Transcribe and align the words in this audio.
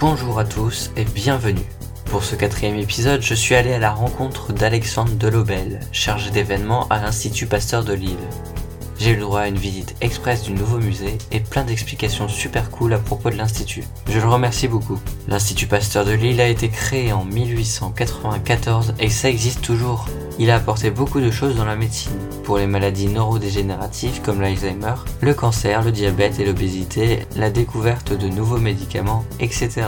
Bonjour 0.00 0.38
à 0.38 0.44
tous 0.44 0.92
et 0.96 1.04
bienvenue. 1.04 1.66
Pour 2.04 2.22
ce 2.22 2.36
quatrième 2.36 2.76
épisode, 2.76 3.20
je 3.20 3.34
suis 3.34 3.56
allé 3.56 3.72
à 3.72 3.80
la 3.80 3.90
rencontre 3.90 4.52
d'Alexandre 4.52 5.10
Delobel, 5.14 5.80
chargé 5.90 6.30
d'événements 6.30 6.86
à 6.86 7.00
l'Institut 7.00 7.46
Pasteur 7.46 7.82
de 7.82 7.94
Lille. 7.94 8.16
J'ai 8.98 9.12
eu 9.12 9.14
le 9.14 9.20
droit 9.20 9.40
à 9.40 9.48
une 9.48 9.58
visite 9.58 9.94
express 10.00 10.42
du 10.42 10.52
nouveau 10.52 10.78
musée 10.78 11.18
et 11.30 11.38
plein 11.38 11.62
d'explications 11.62 12.26
super 12.26 12.68
cool 12.70 12.92
à 12.94 12.98
propos 12.98 13.30
de 13.30 13.36
l'Institut. 13.36 13.84
Je 14.08 14.18
le 14.18 14.28
remercie 14.28 14.66
beaucoup. 14.66 14.98
L'Institut 15.28 15.68
Pasteur 15.68 16.04
de 16.04 16.10
Lille 16.12 16.40
a 16.40 16.48
été 16.48 16.68
créé 16.68 17.12
en 17.12 17.24
1894 17.24 18.94
et 18.98 19.08
ça 19.08 19.28
existe 19.28 19.62
toujours. 19.62 20.06
Il 20.40 20.50
a 20.50 20.56
apporté 20.56 20.90
beaucoup 20.90 21.20
de 21.20 21.30
choses 21.30 21.56
dans 21.56 21.64
la 21.64 21.76
médecine, 21.76 22.18
pour 22.42 22.58
les 22.58 22.66
maladies 22.66 23.06
neurodégénératives 23.06 24.20
comme 24.22 24.40
l'Alzheimer, 24.40 24.94
le 25.20 25.34
cancer, 25.34 25.82
le 25.82 25.92
diabète 25.92 26.40
et 26.40 26.44
l'obésité, 26.44 27.20
la 27.36 27.50
découverte 27.50 28.12
de 28.12 28.28
nouveaux 28.28 28.58
médicaments, 28.58 29.24
etc. 29.38 29.82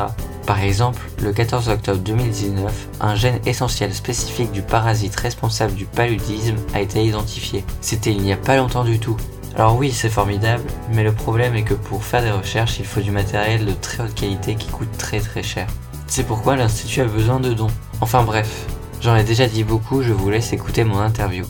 Par 0.50 0.64
exemple, 0.64 1.00
le 1.22 1.32
14 1.32 1.68
octobre 1.68 2.00
2019, 2.00 2.88
un 3.00 3.14
gène 3.14 3.38
essentiel 3.46 3.94
spécifique 3.94 4.50
du 4.50 4.62
parasite 4.62 5.14
responsable 5.14 5.74
du 5.74 5.84
paludisme 5.84 6.56
a 6.74 6.80
été 6.80 7.04
identifié. 7.04 7.62
C'était 7.80 8.10
il 8.10 8.20
n'y 8.20 8.32
a 8.32 8.36
pas 8.36 8.56
longtemps 8.56 8.82
du 8.82 8.98
tout. 8.98 9.16
Alors 9.54 9.78
oui, 9.78 9.92
c'est 9.92 10.08
formidable, 10.08 10.64
mais 10.92 11.04
le 11.04 11.12
problème 11.12 11.54
est 11.54 11.62
que 11.62 11.74
pour 11.74 12.02
faire 12.02 12.24
des 12.24 12.32
recherches, 12.32 12.80
il 12.80 12.84
faut 12.84 13.00
du 13.00 13.12
matériel 13.12 13.64
de 13.64 13.70
très 13.70 14.02
haute 14.02 14.16
qualité 14.16 14.56
qui 14.56 14.66
coûte 14.66 14.90
très 14.98 15.20
très 15.20 15.44
cher. 15.44 15.68
C'est 16.08 16.26
pourquoi 16.26 16.56
l'Institut 16.56 17.02
a 17.02 17.04
besoin 17.04 17.38
de 17.38 17.52
dons. 17.52 17.70
Enfin 18.00 18.24
bref, 18.24 18.66
j'en 19.00 19.14
ai 19.14 19.22
déjà 19.22 19.46
dit 19.46 19.62
beaucoup, 19.62 20.02
je 20.02 20.12
vous 20.12 20.30
laisse 20.30 20.52
écouter 20.52 20.82
mon 20.82 20.98
interview. 20.98 21.44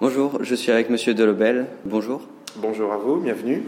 Bonjour, 0.00 0.38
je 0.42 0.54
suis 0.54 0.72
avec 0.72 0.88
Monsieur 0.88 1.12
Delobel. 1.12 1.66
Bonjour. 1.84 2.22
Bonjour 2.56 2.90
à 2.90 2.96
vous, 2.96 3.20
bienvenue. 3.20 3.64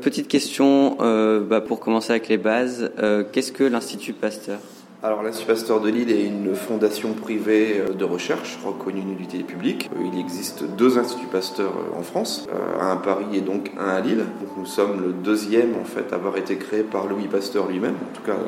Petite 0.00 0.28
question 0.28 0.96
euh, 1.00 1.40
bah, 1.40 1.60
pour 1.60 1.78
commencer 1.78 2.12
avec 2.12 2.28
les 2.28 2.38
bases. 2.38 2.90
Euh, 2.98 3.22
Qu'est-ce 3.30 3.52
que 3.52 3.64
l'Institut 3.64 4.14
Pasteur? 4.14 4.58
Alors 5.02 5.22
l'Institut 5.22 5.48
Pasteur 5.48 5.80
de 5.80 5.90
Lille 5.90 6.10
est 6.10 6.24
une 6.24 6.54
fondation 6.54 7.12
privée 7.12 7.80
euh, 7.80 7.92
de 7.92 8.04
recherche 8.04 8.58
reconnue 8.64 9.02
d'une 9.02 9.12
utilité 9.12 9.44
publique. 9.44 9.90
Il 10.10 10.18
existe 10.18 10.64
deux 10.64 10.96
instituts 10.96 11.26
Pasteur 11.26 11.72
en 11.98 12.02
France, 12.02 12.48
un 12.80 12.92
à 12.92 12.96
Paris 12.96 13.26
et 13.34 13.40
donc 13.42 13.72
un 13.78 13.88
à 13.88 14.00
Lille. 14.00 14.24
Donc, 14.40 14.56
nous 14.56 14.66
sommes 14.66 15.02
le 15.02 15.12
deuxième 15.12 15.74
en 15.78 15.84
fait 15.84 16.12
à 16.12 16.16
avoir 16.16 16.38
été 16.38 16.56
créé 16.56 16.82
par 16.82 17.06
Louis 17.06 17.28
Pasteur 17.30 17.68
lui-même, 17.68 17.94
en 17.94 18.16
tout 18.16 18.22
cas 18.22 18.38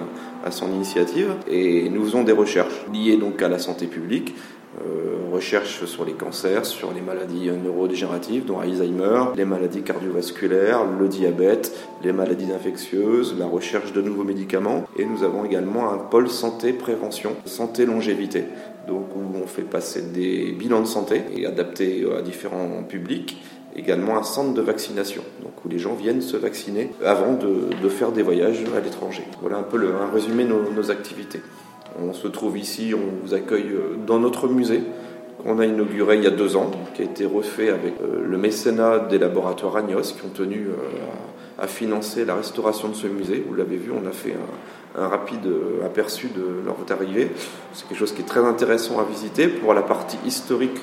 à 0.46 0.50
son 0.50 0.72
initiative. 0.72 1.34
Et 1.48 1.90
nous 1.90 2.02
faisons 2.04 2.24
des 2.24 2.32
recherches 2.32 2.86
liées 2.94 3.18
donc 3.18 3.42
à 3.42 3.48
la 3.48 3.58
santé 3.58 3.86
publique, 3.86 4.34
euh, 4.80 5.30
recherche 5.32 5.84
sur 5.84 6.04
les 6.04 6.12
cancers, 6.12 6.64
sur 6.64 6.92
les 6.92 7.00
maladies 7.00 7.50
neurodégénératives, 7.50 8.46
dont 8.46 8.58
Alzheimer, 8.58 9.24
les 9.36 9.44
maladies 9.44 9.82
cardiovasculaires, 9.82 10.84
le 10.84 11.08
diabète, 11.08 11.76
les 12.02 12.12
maladies 12.12 12.52
infectieuses, 12.52 13.34
la 13.38 13.46
recherche 13.46 13.92
de 13.92 14.00
nouveaux 14.00 14.24
médicaments. 14.24 14.84
Et 14.98 15.04
nous 15.04 15.24
avons 15.24 15.44
également 15.44 15.92
un 15.92 15.98
pôle 15.98 16.28
santé 16.28 16.72
prévention, 16.72 17.36
santé 17.44 17.84
longévité, 17.84 18.44
donc 18.88 19.14
où 19.14 19.20
on 19.42 19.46
fait 19.46 19.62
passer 19.62 20.02
des 20.02 20.52
bilans 20.52 20.80
de 20.80 20.86
santé 20.86 21.22
et 21.36 21.46
adaptés 21.46 22.06
à 22.16 22.22
différents 22.22 22.82
publics 22.88 23.36
également 23.76 24.18
un 24.18 24.22
centre 24.22 24.54
de 24.54 24.60
vaccination, 24.60 25.22
donc 25.42 25.52
où 25.64 25.68
les 25.68 25.78
gens 25.78 25.94
viennent 25.94 26.20
se 26.20 26.36
vacciner 26.36 26.90
avant 27.04 27.32
de, 27.32 27.88
faire 27.88 28.12
des 28.12 28.22
voyages 28.22 28.62
à 28.76 28.80
l'étranger. 28.80 29.24
Voilà 29.40 29.58
un 29.58 29.62
peu 29.62 29.78
un 30.00 30.10
résumé 30.12 30.44
de 30.44 30.50
nos 30.50 30.90
activités. 30.90 31.40
On 32.00 32.12
se 32.12 32.28
trouve 32.28 32.58
ici, 32.58 32.94
on 32.94 33.24
vous 33.24 33.34
accueille 33.34 33.70
dans 34.06 34.18
notre 34.18 34.48
musée 34.48 34.82
qu'on 35.42 35.58
a 35.58 35.66
inauguré 35.66 36.16
il 36.16 36.22
y 36.22 36.26
a 36.26 36.30
deux 36.30 36.56
ans, 36.56 36.70
qui 36.94 37.02
a 37.02 37.04
été 37.04 37.26
refait 37.26 37.70
avec 37.70 37.94
le 38.00 38.38
mécénat 38.38 39.00
des 39.00 39.18
laboratoires 39.18 39.76
Agnos 39.76 40.12
qui 40.12 40.24
ont 40.24 40.30
tenu 40.32 40.68
à 41.58 41.66
financer 41.66 42.24
la 42.24 42.36
restauration 42.36 42.88
de 42.88 42.94
ce 42.94 43.08
musée. 43.08 43.44
Vous 43.48 43.54
l'avez 43.54 43.76
vu, 43.76 43.90
on 43.90 44.06
a 44.06 44.12
fait 44.12 44.34
un, 44.96 45.08
rapide 45.08 45.48
aperçu 45.84 46.28
de 46.28 46.64
leur 46.64 46.76
arrivée. 46.96 47.30
C'est 47.72 47.88
quelque 47.88 47.98
chose 47.98 48.12
qui 48.12 48.22
est 48.22 48.26
très 48.26 48.44
intéressant 48.44 49.00
à 49.00 49.04
visiter 49.04 49.48
pour 49.48 49.74
la 49.74 49.82
partie 49.82 50.18
historique 50.24 50.78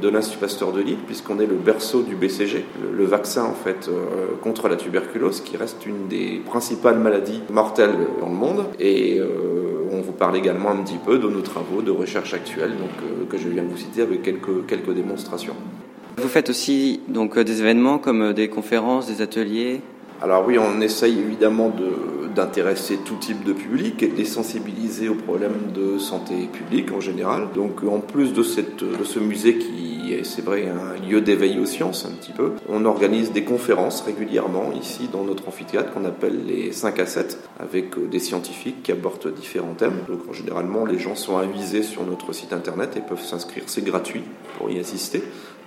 de 0.00 0.08
l'Institut 0.08 0.38
Pasteur 0.38 0.72
de 0.72 0.80
Lille, 0.80 0.98
puisqu'on 1.06 1.38
est 1.38 1.46
le 1.46 1.54
berceau 1.54 2.02
du 2.02 2.14
BCG, 2.14 2.64
le, 2.92 3.04
vaccin 3.04 3.44
en 3.44 3.54
fait 3.54 3.88
euh, 3.88 4.36
contre 4.42 4.68
la 4.68 4.76
tuberculose, 4.76 5.40
qui 5.40 5.56
reste 5.56 5.86
une 5.86 6.08
des 6.08 6.40
principales 6.44 6.98
maladies 6.98 7.40
mortelles 7.50 7.94
dans 8.20 8.28
le 8.28 8.34
monde. 8.34 8.64
Et 8.78 9.18
euh, 9.18 9.61
on 9.92 10.00
vous 10.00 10.12
parle 10.12 10.36
également 10.36 10.70
un 10.70 10.76
petit 10.76 10.98
peu 10.98 11.18
de 11.18 11.28
nos 11.28 11.42
travaux 11.42 11.82
de 11.82 11.90
recherche 11.90 12.34
actuels, 12.34 12.70
donc 12.70 12.90
euh, 13.02 13.26
que 13.28 13.36
je 13.36 13.48
viens 13.48 13.62
de 13.62 13.68
vous 13.68 13.76
citer 13.76 14.02
avec 14.02 14.22
quelques 14.22 14.66
quelques 14.66 14.94
démonstrations. 14.94 15.54
Vous 16.16 16.28
faites 16.28 16.50
aussi 16.50 17.00
donc 17.08 17.38
des 17.38 17.60
événements 17.60 17.98
comme 17.98 18.32
des 18.32 18.48
conférences, 18.48 19.06
des 19.06 19.22
ateliers? 19.22 19.80
Alors 20.22 20.44
oui, 20.46 20.58
on 20.58 20.80
essaye 20.80 21.18
évidemment 21.18 21.68
de 21.68 22.21
d'intéresser 22.34 22.98
tout 22.98 23.16
type 23.16 23.44
de 23.44 23.52
public 23.52 24.02
et 24.02 24.08
de 24.08 24.16
les 24.16 24.24
sensibiliser 24.24 25.08
aux 25.08 25.14
problèmes 25.14 25.72
de 25.74 25.98
santé 25.98 26.48
publique 26.52 26.92
en 26.92 27.00
général. 27.00 27.48
Donc 27.54 27.82
en 27.84 28.00
plus 28.00 28.32
de, 28.32 28.42
ce 28.42 29.18
musée 29.18 29.58
qui 29.58 30.14
est, 30.14 30.24
c'est 30.24 30.42
vrai, 30.42 30.68
un 30.68 31.06
lieu 31.06 31.20
d'éveil 31.20 31.58
aux 31.58 31.66
sciences 31.66 32.06
un 32.06 32.12
petit 32.12 32.32
peu, 32.32 32.52
on 32.68 32.84
organise 32.84 33.32
des 33.32 33.44
conférences 33.44 34.02
régulièrement 34.02 34.72
ici 34.72 35.08
dans 35.12 35.24
notre 35.24 35.48
amphithéâtre 35.48 35.92
qu'on 35.92 36.04
appelle 36.04 36.44
les 36.46 36.72
5 36.72 36.98
à 36.98 37.06
7 37.06 37.38
avec 37.60 38.08
des 38.10 38.18
scientifiques 38.18 38.82
qui 38.82 38.92
abordent 38.92 39.32
différents 39.34 39.74
thèmes. 39.74 40.00
Donc 40.08 40.32
généralement 40.32 40.84
les 40.84 40.98
gens 40.98 41.14
sont 41.14 41.36
avisés 41.36 41.82
sur 41.82 42.04
notre 42.04 42.32
site 42.32 42.52
internet 42.52 42.96
et 42.96 43.00
peuvent 43.00 43.24
s'inscrire, 43.24 43.64
c'est 43.66 43.84
gratuit 43.84 44.22
pour 44.58 44.70
y 44.70 44.78
assister. 44.78 45.22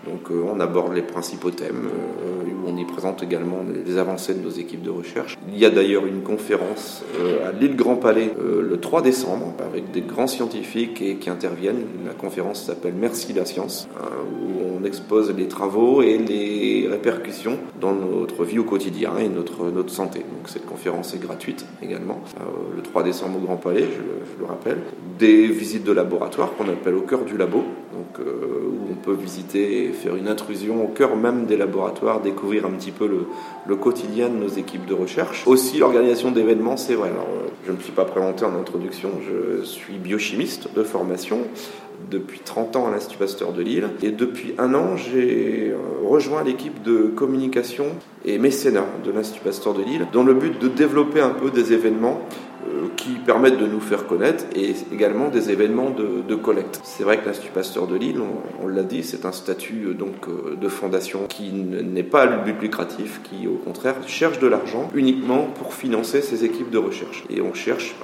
Donc 0.06 0.30
euh, 0.30 0.44
on 0.46 0.60
aborde 0.60 0.94
les 0.94 1.02
principaux 1.02 1.50
thèmes, 1.50 1.88
euh, 1.88 2.44
on 2.68 2.78
y 2.78 2.86
présente 2.86 3.24
également 3.24 3.60
les 3.86 3.98
avancées 3.98 4.34
de 4.34 4.42
nos 4.42 4.52
équipes 4.52 4.84
de 4.84 4.90
recherche. 4.90 5.38
Il 5.52 5.58
y 5.58 5.66
a 5.66 5.70
d'ailleurs 5.70 6.06
une 6.06 6.22
conférence 6.22 7.04
euh, 7.20 7.48
à 7.48 7.52
l'île 7.52 7.76
Grand 7.76 7.96
Palais 7.96 8.32
le 8.38 8.80
3 8.80 9.02
décembre 9.02 9.54
avec 9.66 9.92
des 9.92 10.02
grands 10.02 10.28
scientifiques 10.28 11.02
et, 11.02 11.16
qui 11.16 11.30
interviennent. 11.30 11.86
La 12.06 12.14
conférence 12.14 12.64
s'appelle 12.64 12.94
Merci 13.00 13.34
la 13.34 13.46
science, 13.46 13.88
hein, 14.00 14.10
où 14.32 14.80
on 14.80 14.86
expose 14.86 15.34
les 15.36 15.48
travaux 15.48 16.02
et 16.02 16.18
les 16.18 16.88
répercussions 16.90 17.58
dans 17.80 17.94
notre 17.94 18.44
vie 18.44 18.60
au 18.60 18.64
quotidien 18.64 19.18
et 19.18 19.30
notre, 19.30 19.72
notre 19.72 19.90
santé. 19.90 20.20
Donc 20.20 20.48
cette 20.48 20.66
conférence 20.66 21.14
est 21.14 21.20
gratuite 21.20 21.66
également, 21.82 22.22
le 22.76 22.82
3 22.82 23.04
décembre 23.04 23.38
au 23.38 23.46
Grand 23.46 23.58
Palais, 23.58 23.84
je, 23.84 24.34
je 24.34 24.40
le 24.40 24.46
rappelle. 24.46 24.78
Des 25.18 25.48
visites 25.48 25.84
de 25.84 25.92
laboratoire 25.92 26.54
qu'on 26.56 26.70
appelle 26.70 26.96
au 26.96 27.02
cœur 27.02 27.24
du 27.24 27.38
labo, 27.38 27.64
où 28.20 28.92
on 28.92 28.96
peut 28.96 29.14
visiter 29.14 29.90
faire 29.90 30.16
une 30.16 30.28
intrusion 30.28 30.84
au 30.84 30.88
cœur 30.88 31.16
même 31.16 31.46
des 31.46 31.58
laboratoires, 31.58 32.22
découvrir 32.22 32.66
un 32.66 32.72
petit 32.72 32.92
peu 32.92 33.08
le, 33.08 33.26
le 33.68 33.76
quotidien 33.76 34.30
de 34.30 34.36
nos 34.36 34.48
équipes 34.48 34.86
de 34.86 34.94
recherche. 34.94 35.44
Aussi 35.48 35.78
l'organisation 35.78 36.32
d'événements, 36.32 36.78
c'est 36.78 36.96
vrai. 36.96 37.10
Alors, 37.10 37.28
je 37.66 37.72
ne 37.72 37.78
me 37.78 37.82
suis 37.82 37.92
pas 37.92 38.06
présenté 38.06 38.46
en 38.46 38.56
introduction, 38.60 39.10
je 39.28 39.64
suis 39.64 39.96
biochimiste 39.96 40.70
de 40.76 40.84
formation 40.84 41.40
depuis 42.12 42.40
30 42.40 42.76
ans 42.76 42.88
à 42.88 42.92
l'Institut 42.92 43.18
Pasteur 43.18 43.54
de 43.54 43.62
Lille. 43.62 43.90
Et 44.04 44.12
depuis 44.12 44.54
un 44.58 44.74
an, 44.74 44.96
j'ai 44.98 45.74
rejoint 46.06 46.44
l'équipe 46.44 46.84
de 46.84 47.12
communication 47.16 47.86
et 48.26 48.38
mécénat 48.38 48.86
de 49.04 49.12
l'Institut 49.12 49.44
Pasteur 49.44 49.74
de 49.74 49.84
Lille 49.84 50.08
dans 50.14 50.24
le 50.24 50.34
but 50.34 50.60
de 50.60 50.68
développer 50.68 51.22
un 51.22 51.30
peu 51.30 51.50
des 51.50 51.74
événements 51.74 52.22
qui 52.96 53.12
permettent 53.26 53.58
de 53.58 53.66
nous 53.66 53.80
faire 53.80 54.08
connaître 54.08 54.46
et 54.56 54.74
également 54.92 55.30
des 55.30 55.52
événements 55.52 55.90
de, 55.90 56.36
collecte. 56.36 56.82
C'est 56.84 57.04
vrai 57.04 57.18
que 57.18 57.26
l'Institut 57.26 57.52
Pasteur 57.52 57.88
de 57.88 57.96
Lille, 57.96 58.20
on, 58.62 58.68
l'a 58.68 58.84
dit, 58.84 59.04
c'est 59.04 59.26
un 59.26 59.32
statut 59.32 59.96
donc 59.98 60.28
de 60.60 60.68
fondation 60.68 61.28
qui 61.28 61.52
n'est 61.52 62.04
pas 62.04 62.24
à 62.24 62.28
but 62.28 62.62
lucratif, 62.62 63.22
qui 63.24 63.48
au 63.48 63.56
contraire 63.56 63.96
cherche 64.08 64.40
de 64.40 64.48
l'argent 64.48 64.90
uniquement 64.94 65.48
pour 65.56 65.74
financer 65.74 66.22
ses 66.22 66.44
équipes 66.44 66.70
de 66.70 66.78
recherche. 66.78 67.24
Et 67.30 67.42
on 67.42 67.54
cherche 67.54 67.96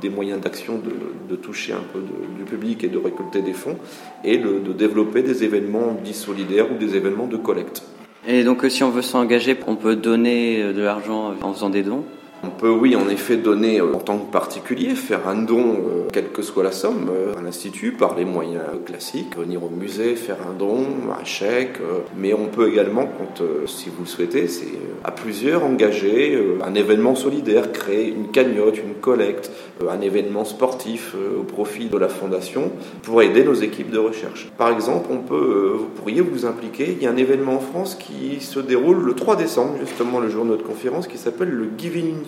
des 0.00 0.08
moyens 0.08 0.40
d'action 0.40 0.80
de, 1.28 1.36
toucher 1.36 1.72
un 1.72 1.82
peu 1.92 2.00
du 2.38 2.44
public 2.44 2.84
et 2.84 2.88
de 2.88 2.98
récolter 2.98 3.42
des 3.42 3.52
fonds 3.52 3.76
et 4.22 4.38
de 4.38 4.72
développer 4.72 5.22
des 5.22 5.44
événements 5.44 5.96
dits 6.02 6.14
solidaires 6.14 6.70
ou 6.72 6.76
des 6.78 6.96
événements 6.96 7.26
de 7.26 7.36
collecte. 7.36 7.82
Et 8.26 8.44
donc 8.44 8.64
si 8.68 8.82
on 8.82 8.90
veut 8.90 9.02
s'engager, 9.02 9.56
on 9.66 9.76
peut 9.76 9.96
donner 9.96 10.72
de 10.72 10.82
l'argent 10.82 11.34
en 11.42 11.52
faisant 11.52 11.70
des 11.70 11.82
dons? 11.82 12.04
On 12.44 12.50
peut, 12.50 12.70
oui, 12.70 12.96
en 12.96 13.08
effet, 13.08 13.36
donner 13.36 13.80
en 13.80 13.98
tant 13.98 14.18
que 14.18 14.30
particulier, 14.30 14.94
faire 14.94 15.28
un 15.28 15.36
don, 15.36 15.74
euh, 15.74 16.08
quelle 16.12 16.30
que 16.30 16.42
soit 16.42 16.62
la 16.62 16.72
somme, 16.72 17.10
euh, 17.10 17.38
à 17.38 17.42
l'Institut, 17.42 17.92
par 17.92 18.14
les 18.16 18.24
moyens 18.24 18.64
classiques, 18.84 19.36
venir 19.36 19.62
au 19.62 19.70
musée, 19.70 20.14
faire 20.16 20.36
un 20.48 20.52
don, 20.52 20.86
un 21.18 21.24
chèque, 21.24 21.78
euh, 21.80 22.00
mais 22.16 22.34
on 22.34 22.46
peut 22.46 22.68
également, 22.68 23.06
quand, 23.06 23.42
si 23.66 23.88
vous 23.88 24.02
le 24.02 24.08
souhaitez, 24.08 24.48
c'est 24.48 24.66
à 25.04 25.10
plusieurs 25.10 25.64
engager 25.64 26.38
un 26.64 26.74
événement 26.74 27.14
solidaire, 27.14 27.72
créer 27.72 28.08
une 28.08 28.30
cagnotte, 28.30 28.78
une 28.78 28.94
collecte, 28.94 29.50
un 29.88 30.00
événement 30.00 30.44
sportif 30.44 31.14
au 31.38 31.42
profit 31.42 31.86
de 31.86 31.98
la 31.98 32.08
fondation 32.08 32.70
pour 33.02 33.22
aider 33.22 33.44
nos 33.44 33.54
équipes 33.54 33.90
de 33.90 33.98
recherche. 33.98 34.48
Par 34.56 34.70
exemple, 34.70 35.08
on 35.10 35.18
peut, 35.18 35.74
vous 35.76 35.86
pourriez 35.86 36.20
vous 36.20 36.46
impliquer, 36.46 36.92
il 36.92 37.02
y 37.02 37.06
a 37.06 37.10
un 37.10 37.16
événement 37.16 37.54
en 37.54 37.60
France 37.60 37.94
qui 37.94 38.40
se 38.40 38.60
déroule 38.60 39.02
le 39.04 39.14
3 39.14 39.36
décembre, 39.36 39.74
justement 39.80 40.20
le 40.20 40.28
jour 40.28 40.44
de 40.44 40.50
notre 40.50 40.64
conférence, 40.64 41.06
qui 41.06 41.18
s'appelle 41.18 41.50
le 41.50 41.68
Giving 41.76 42.24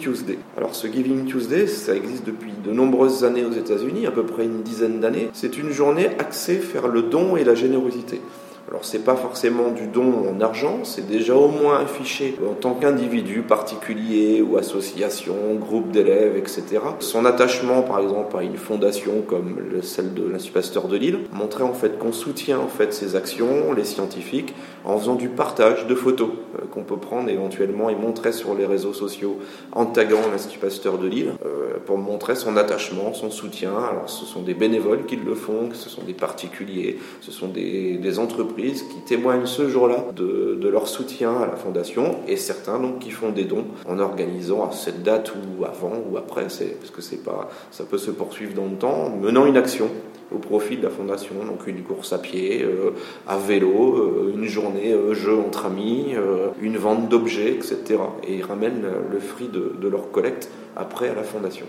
Alors 0.57 0.75
ce 0.75 0.87
Giving 0.87 1.25
Tuesday, 1.25 1.67
ça 1.67 1.95
existe 1.95 2.25
depuis 2.25 2.53
de 2.65 2.71
nombreuses 2.71 3.25
années 3.25 3.45
aux 3.45 3.53
États-Unis, 3.53 4.07
à 4.07 4.11
peu 4.11 4.25
près 4.25 4.45
une 4.45 4.63
dizaine 4.63 5.01
d'années. 5.01 5.31
C'est 5.33 5.59
une 5.59 5.71
journée 5.71 6.11
axée 6.19 6.59
vers 6.59 6.89
le 6.89 7.03
don 7.03 7.37
et 7.37 7.45
la 7.45 7.55
générosité. 7.55 8.21
Alors 8.69 8.85
c'est 8.85 9.05
pas 9.05 9.15
forcément 9.15 9.71
du 9.71 9.87
don 9.87 10.29
en 10.29 10.41
argent, 10.41 10.81
c'est 10.83 11.07
déjà 11.07 11.37
au 11.37 11.47
moins 11.47 11.79
affiché 11.79 12.35
en 12.45 12.55
tant 12.55 12.75
qu'individu 12.75 13.43
particulier 13.43 14.43
ou 14.43 14.57
association, 14.57 15.37
groupe 15.55 15.93
d'élèves, 15.93 16.37
etc. 16.37 16.81
Son 16.99 17.25
attachement 17.27 17.83
par 17.83 18.01
exemple 18.01 18.37
à 18.37 18.43
une 18.43 18.57
fondation 18.57 19.23
comme 19.25 19.57
celle 19.83 20.15
de 20.15 20.29
l'Institut 20.29 20.55
Pasteur 20.55 20.89
de 20.89 20.97
Lille 20.97 21.21
montrait 21.33 21.63
en 21.63 21.75
fait 21.75 21.97
qu'on 21.97 22.11
soutient 22.11 22.59
en 22.59 22.67
fait 22.67 22.93
ces 22.93 23.15
actions, 23.15 23.73
les 23.73 23.85
scientifiques, 23.85 24.53
en 24.85 24.99
faisant 24.99 25.15
du 25.15 25.29
partage 25.29 25.87
de 25.87 25.95
photos 25.95 26.31
euh, 26.57 26.67
qu'on 26.73 26.83
peut 26.83 26.97
prendre 26.97 27.29
éventuellement 27.29 27.89
et 27.89 27.95
montrer 27.95 28.33
sur 28.33 28.57
les 28.57 28.67
réseaux 28.67 28.93
sociaux 28.93 29.39
en 29.71 29.87
taguant 29.87 30.29
l'Institut 30.33 30.59
Pasteur 30.59 30.99
de 30.99 31.07
Lille 31.07 31.33
euh, 31.45 31.77
pour 31.87 31.99
montrer 31.99 32.35
son 32.35 32.57
attachement, 32.57 33.15
son 33.15 33.31
soutien. 33.31 33.75
Alors 33.77 34.11
ce 34.11 34.25
sont 34.25 34.43
des 34.43 34.55
bénévoles 34.55 35.07
qui 35.07 35.15
le 35.15 35.37
font, 35.37 35.69
ce 35.73 35.89
sont 35.89 36.03
des 36.03 36.15
particuliers, 36.15 36.99
ce 37.21 37.31
sont 37.31 37.47
des 37.47 38.19
entreprises 38.19 38.56
qui 38.57 39.01
témoignent 39.05 39.47
ce 39.47 39.69
jour-là 39.69 40.07
de, 40.15 40.69
leur 40.69 40.89
soutien 40.89 41.37
à 41.37 41.47
la 41.47 41.57
fondation 41.57 42.17
et 42.27 42.37
certains 42.37 42.81
donc 42.81 42.99
qui 42.99 43.11
font 43.11 43.31
des 43.31 43.45
dons 43.45 43.67
en 43.89 44.01
organisant 44.01 44.69
à 44.69 44.73
cette 44.73 45.03
date 45.03 45.33
ou 45.35 45.65
avant 45.65 45.93
ou 46.11 46.17
après, 46.17 46.43
parce 46.43 46.91
que 46.93 47.03
c'est 47.03 47.23
pas, 47.23 47.49
ça 47.71 47.85
peut 47.85 47.99
se 47.99 48.11
poursuivre 48.11 48.55
dans 48.55 48.67
le 48.67 48.77
temps, 48.77 49.11
menant 49.11 49.47
une 49.47 49.57
action 49.57 49.89
au 50.35 50.39
profit 50.39 50.77
de 50.77 50.83
la 50.83 50.91
fondation, 50.91 51.35
donc 51.47 51.67
une 51.67 51.83
course 51.83 52.13
à 52.13 52.19
pied, 52.19 52.65
euh, 52.65 52.91
à 53.29 53.39
vélo, 53.39 53.97
euh, 53.97 54.33
une 54.35 54.47
journée 54.47 54.93
euh, 54.93 55.15
jeu 55.15 55.37
entre 55.39 55.67
amis, 55.67 56.15
une 56.61 56.77
vente 56.77 57.09
d'objets, 57.09 57.53
etc. 57.53 57.99
Et 58.27 58.37
ils 58.37 58.43
ramènent 58.43 58.85
le 59.11 59.19
fruit 59.21 59.49
de, 59.49 59.89
leur 59.89 60.11
collecte 60.11 60.51
après 60.77 61.09
à 61.09 61.15
la 61.15 61.23
fondation. 61.23 61.67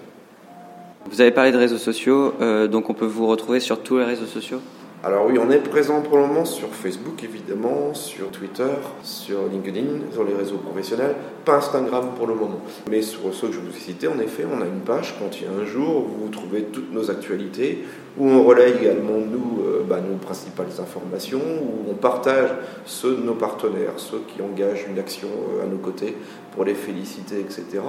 Vous 1.09 1.21
avez 1.21 1.31
parlé 1.31 1.51
de 1.51 1.57
réseaux 1.57 1.77
sociaux, 1.77 2.33
donc 2.69 2.89
on 2.89 2.93
peut 2.93 3.05
vous 3.05 3.27
retrouver 3.27 3.59
sur 3.59 3.79
tous 3.79 3.99
les 3.99 4.03
réseaux 4.03 4.25
sociaux? 4.25 4.59
Alors 5.03 5.27
oui, 5.27 5.37
on 5.37 5.51
est 5.51 5.59
présent 5.59 6.01
pour 6.01 6.17
le 6.17 6.25
moment 6.25 6.43
sur 6.43 6.69
Facebook 6.69 7.23
évidemment, 7.23 7.93
sur 7.93 8.31
Twitter, 8.31 8.73
sur 9.03 9.47
LinkedIn, 9.47 10.11
sur 10.11 10.23
les 10.23 10.33
réseaux 10.33 10.57
professionnels, 10.57 11.15
pas 11.45 11.57
Instagram 11.57 12.09
pour 12.17 12.25
le 12.25 12.33
moment. 12.33 12.59
Mais 12.89 13.03
sur 13.03 13.31
ceux 13.31 13.49
que 13.49 13.53
je 13.53 13.59
vous 13.59 13.69
ai 13.69 13.79
cités, 13.79 14.07
en 14.07 14.17
effet, 14.19 14.43
on 14.51 14.59
a 14.59 14.65
une 14.65 14.79
page 14.79 15.13
quand 15.19 15.39
il 15.39 15.43
y 15.43 15.45
a 15.47 15.51
un 15.51 15.65
jour 15.65 15.97
où 15.97 16.23
vous 16.23 16.29
trouvez 16.29 16.63
toutes 16.63 16.91
nos 16.91 17.11
actualités, 17.11 17.85
où 18.17 18.27
on 18.27 18.43
relaye 18.43 18.73
également 18.73 19.19
nous, 19.19 19.61
euh, 19.63 19.83
bah, 19.87 19.99
nos 20.01 20.17
principales 20.17 20.71
informations, 20.79 21.41
où 21.61 21.91
on 21.91 21.93
partage 21.93 22.49
ceux 22.85 23.17
de 23.17 23.21
nos 23.21 23.35
partenaires, 23.35 23.93
ceux 23.97 24.23
qui 24.27 24.41
engagent 24.41 24.87
une 24.89 24.97
action 24.97 25.27
euh, 25.27 25.63
à 25.63 25.67
nos 25.67 25.77
côtés 25.77 26.17
pour 26.55 26.65
les 26.65 26.73
féliciter, 26.73 27.39
etc. 27.39 27.83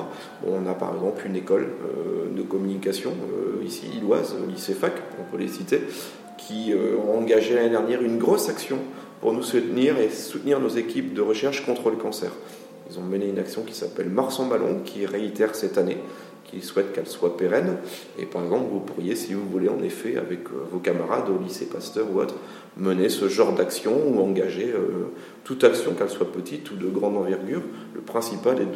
on 0.46 0.66
a 0.66 0.74
par 0.74 0.94
exemple 0.94 1.22
une 1.24 1.36
école 1.36 1.68
euh, 1.84 2.36
de 2.36 2.42
communication 2.42 3.12
ici, 3.64 3.86
Illoise, 3.96 4.36
lycée 4.46 4.74
FAC, 4.74 4.92
on 5.18 5.34
peut 5.34 5.42
les 5.42 5.48
citer, 5.48 5.80
qui 6.38 6.72
euh, 6.72 6.96
ont 6.96 7.18
engagé 7.18 7.54
l'année 7.54 7.70
dernière 7.70 8.02
une 8.02 8.18
grosse 8.18 8.48
action 8.48 8.78
pour 9.20 9.32
nous 9.32 9.42
soutenir 9.42 9.98
et 9.98 10.08
soutenir 10.08 10.60
nos 10.60 10.68
équipes 10.68 11.12
de 11.12 11.20
recherche 11.20 11.66
contre 11.66 11.90
le 11.90 11.96
cancer. 11.96 12.30
Ils 12.90 12.98
ont 12.98 13.02
mené 13.02 13.28
une 13.28 13.38
action 13.38 13.62
qui 13.62 13.74
s'appelle 13.74 14.08
Mars 14.08 14.40
en 14.40 14.46
ballon, 14.46 14.80
qui 14.84 15.04
réitère 15.04 15.54
cette 15.54 15.76
année, 15.76 15.98
qui 16.44 16.62
souhaite 16.62 16.92
qu'elle 16.92 17.06
soit 17.06 17.36
pérenne. 17.36 17.76
Et 18.18 18.24
par 18.24 18.42
exemple, 18.44 18.66
vous 18.72 18.80
pourriez, 18.80 19.14
si 19.14 19.34
vous 19.34 19.46
voulez, 19.46 19.68
en 19.68 19.82
effet, 19.82 20.16
avec 20.16 20.46
euh, 20.46 20.64
vos 20.72 20.78
camarades 20.78 21.28
au 21.28 21.42
lycée 21.42 21.66
Pasteur 21.66 22.06
ou 22.10 22.20
autre, 22.20 22.36
mener 22.76 23.08
ce 23.08 23.28
genre 23.28 23.52
d'action 23.52 23.92
ou 24.06 24.20
engager 24.20 24.72
euh, 24.72 25.10
toute 25.44 25.64
action, 25.64 25.92
qu'elle 25.94 26.08
soit 26.08 26.32
petite 26.32 26.70
ou 26.70 26.76
de 26.76 26.86
grande 26.86 27.16
envergure. 27.16 27.62
Le 27.94 28.00
principal 28.00 28.60
est 28.62 28.72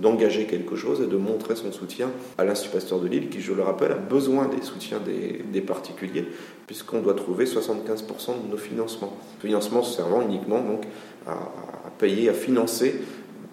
d'engager 0.00 0.44
quelque 0.44 0.76
chose 0.76 1.00
et 1.02 1.06
de 1.06 1.16
montrer 1.16 1.56
son 1.56 1.72
soutien 1.72 2.10
à 2.38 2.44
l'Institut 2.44 2.72
Pasteur 2.74 3.00
de 3.00 3.08
Lille, 3.08 3.28
qui, 3.28 3.40
je 3.40 3.52
le 3.52 3.62
rappelle, 3.62 3.92
a 3.92 3.96
besoin 3.96 4.46
des 4.46 4.62
soutiens 4.62 5.00
des, 5.04 5.44
des 5.52 5.60
particuliers, 5.60 6.26
puisqu'on 6.66 7.00
doit 7.00 7.14
trouver 7.14 7.44
75% 7.44 8.44
de 8.44 8.50
nos 8.50 8.56
financements. 8.56 9.16
Financements 9.40 9.82
servant 9.82 10.22
uniquement 10.22 10.60
donc 10.60 10.84
à, 11.26 11.32
à 11.32 11.90
payer, 11.98 12.28
à 12.28 12.34
financer 12.34 13.00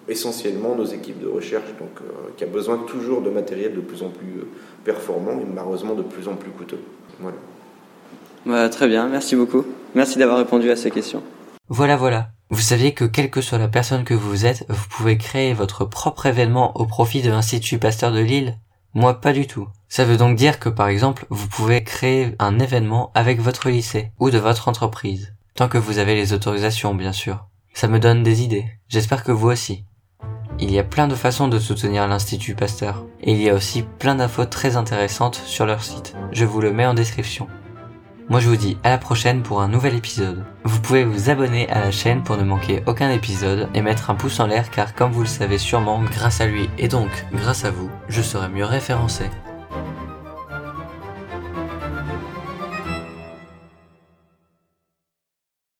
essentiellement 0.08 0.74
nos 0.74 0.84
équipes 0.84 1.20
de 1.20 1.28
recherche, 1.28 1.68
donc, 1.78 1.90
euh, 2.00 2.30
qui 2.36 2.44
a 2.44 2.46
besoin 2.46 2.78
toujours 2.78 3.22
de 3.22 3.30
matériel 3.30 3.74
de 3.74 3.80
plus 3.80 4.02
en 4.02 4.08
plus 4.08 4.40
euh, 4.40 4.48
performant 4.84 5.40
et 5.40 5.44
malheureusement 5.52 5.94
de 5.94 6.02
plus 6.02 6.28
en 6.28 6.34
plus 6.34 6.50
coûteux. 6.50 6.80
Voilà. 7.20 7.36
Bah, 8.44 8.68
très 8.68 8.86
bien, 8.86 9.08
merci 9.08 9.34
beaucoup. 9.34 9.64
Merci 9.94 10.18
d'avoir 10.18 10.38
répondu 10.38 10.70
à 10.70 10.76
ces 10.76 10.90
questions. 10.90 11.22
Voilà, 11.68 11.96
voilà. 11.96 12.35
Vous 12.48 12.60
saviez 12.60 12.94
que 12.94 13.04
quelle 13.04 13.30
que 13.30 13.40
soit 13.40 13.58
la 13.58 13.66
personne 13.66 14.04
que 14.04 14.14
vous 14.14 14.46
êtes, 14.46 14.64
vous 14.68 14.86
pouvez 14.88 15.18
créer 15.18 15.52
votre 15.52 15.84
propre 15.84 16.26
événement 16.26 16.76
au 16.76 16.86
profit 16.86 17.20
de 17.20 17.30
l'Institut 17.30 17.78
Pasteur 17.78 18.12
de 18.12 18.20
Lille? 18.20 18.56
Moi, 18.94 19.20
pas 19.20 19.32
du 19.32 19.48
tout. 19.48 19.68
Ça 19.88 20.04
veut 20.04 20.16
donc 20.16 20.36
dire 20.36 20.60
que 20.60 20.68
par 20.68 20.86
exemple, 20.86 21.26
vous 21.28 21.48
pouvez 21.48 21.82
créer 21.82 22.36
un 22.38 22.60
événement 22.60 23.10
avec 23.14 23.40
votre 23.40 23.68
lycée 23.68 24.12
ou 24.20 24.30
de 24.30 24.38
votre 24.38 24.68
entreprise. 24.68 25.34
Tant 25.56 25.68
que 25.68 25.76
vous 25.76 25.98
avez 25.98 26.14
les 26.14 26.32
autorisations, 26.32 26.94
bien 26.94 27.12
sûr. 27.12 27.46
Ça 27.74 27.88
me 27.88 27.98
donne 27.98 28.22
des 28.22 28.42
idées. 28.42 28.66
J'espère 28.88 29.24
que 29.24 29.32
vous 29.32 29.48
aussi. 29.48 29.84
Il 30.60 30.70
y 30.70 30.78
a 30.78 30.84
plein 30.84 31.08
de 31.08 31.14
façons 31.16 31.48
de 31.48 31.58
soutenir 31.58 32.06
l'Institut 32.06 32.54
Pasteur. 32.54 33.04
Et 33.22 33.32
il 33.32 33.42
y 33.42 33.50
a 33.50 33.54
aussi 33.54 33.82
plein 33.82 34.14
d'infos 34.14 34.46
très 34.46 34.76
intéressantes 34.76 35.42
sur 35.44 35.66
leur 35.66 35.82
site. 35.82 36.14
Je 36.30 36.44
vous 36.44 36.60
le 36.60 36.72
mets 36.72 36.86
en 36.86 36.94
description. 36.94 37.48
Moi 38.28 38.40
je 38.40 38.48
vous 38.48 38.56
dis 38.56 38.76
à 38.82 38.90
la 38.90 38.98
prochaine 38.98 39.44
pour 39.44 39.62
un 39.62 39.68
nouvel 39.68 39.94
épisode. 39.94 40.42
Vous 40.64 40.80
pouvez 40.80 41.04
vous 41.04 41.30
abonner 41.30 41.68
à 41.68 41.78
la 41.78 41.92
chaîne 41.92 42.24
pour 42.24 42.36
ne 42.36 42.42
manquer 42.42 42.82
aucun 42.86 43.10
épisode 43.10 43.68
et 43.72 43.82
mettre 43.82 44.10
un 44.10 44.16
pouce 44.16 44.40
en 44.40 44.48
l'air 44.48 44.68
car 44.72 44.94
comme 44.94 45.12
vous 45.12 45.20
le 45.20 45.28
savez 45.28 45.58
sûrement, 45.58 46.02
grâce 46.02 46.40
à 46.40 46.46
lui 46.46 46.68
et 46.76 46.88
donc 46.88 47.08
grâce 47.32 47.64
à 47.64 47.70
vous, 47.70 47.88
je 48.08 48.22
serai 48.22 48.48
mieux 48.48 48.64
référencé. 48.64 49.26